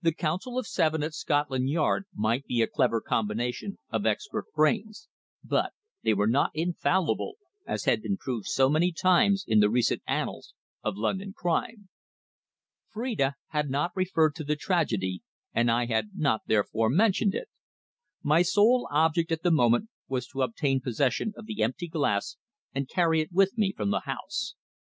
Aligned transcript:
The 0.00 0.14
Council 0.14 0.58
of 0.58 0.66
Seven 0.66 1.02
at 1.02 1.12
Scotland 1.12 1.68
Yard 1.68 2.04
might 2.14 2.46
be 2.46 2.62
a 2.62 2.66
clever 2.66 3.02
combination 3.02 3.76
of 3.90 4.06
expert 4.06 4.46
brains, 4.54 5.10
but 5.44 5.74
they 6.02 6.14
were 6.14 6.26
not 6.26 6.52
infallible, 6.54 7.34
as 7.66 7.84
had 7.84 8.00
been 8.00 8.16
proved 8.16 8.46
so 8.46 8.70
many 8.70 8.92
times 8.92 9.44
in 9.46 9.60
the 9.60 9.68
recent 9.68 10.00
annals 10.06 10.54
of 10.82 10.96
London 10.96 11.34
crime. 11.36 11.90
Phrida 12.90 13.34
had 13.48 13.68
not 13.68 13.92
referred 13.94 14.34
to 14.36 14.42
the 14.44 14.56
tragedy, 14.56 15.22
and 15.52 15.70
I 15.70 15.84
had 15.84 16.12
not 16.16 16.40
therefore 16.46 16.88
mentioned 16.88 17.34
it. 17.34 17.48
My 18.22 18.40
sole 18.40 18.88
object 18.90 19.30
at 19.30 19.42
the 19.42 19.50
moment 19.50 19.90
was 20.08 20.26
to 20.28 20.40
obtain 20.40 20.80
possession 20.80 21.34
of 21.36 21.44
the 21.44 21.62
empty 21.62 21.88
glass 21.88 22.38
and 22.74 22.88
carry 22.88 23.20
it 23.20 23.32
with 23.32 23.58
me 23.58 23.74
from 23.76 23.90
the 23.90 24.00
house. 24.00 24.54